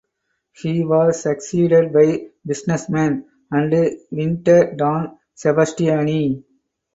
[0.53, 6.43] He was succeeded by businessman and vintner Don Sebastiani.